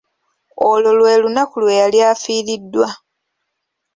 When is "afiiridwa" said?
2.11-2.87